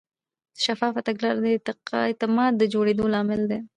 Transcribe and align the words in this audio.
شفافه 0.63 0.99
تګلاره 1.07 1.39
د 1.67 1.69
اعتماد 2.07 2.53
د 2.57 2.61
جوړېدو 2.73 3.05
لامل 3.13 3.41
ده. 3.51 3.59